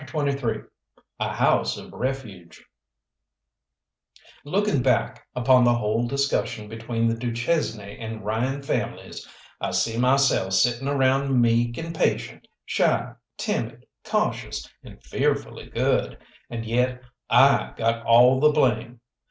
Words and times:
CHAPTER 0.07 0.31
XXIII 0.31 0.55
A 1.19 1.31
HOUSE 1.35 1.77
OF 1.77 1.93
REFUGE 1.93 2.65
Looking 4.43 4.81
back 4.81 5.27
upon 5.35 5.63
the 5.63 5.75
whole 5.75 6.07
discussion 6.07 6.67
between 6.67 7.07
the 7.07 7.13
du 7.13 7.31
Chesnay 7.31 7.97
and 7.99 8.25
Ryan 8.25 8.63
families, 8.63 9.27
I 9.61 9.69
see 9.69 9.99
myself 9.99 10.53
sitting 10.53 10.87
around 10.87 11.39
meek 11.39 11.77
and 11.77 11.93
patient, 11.93 12.47
shy, 12.65 13.13
timid, 13.37 13.85
cautious, 14.03 14.67
and 14.83 15.03
fearfully 15.03 15.69
good, 15.69 16.17
and 16.49 16.65
yet 16.65 17.03
I 17.29 17.75
got 17.77 18.03
all 18.03 18.39
the 18.39 18.49
blame. 18.49 19.01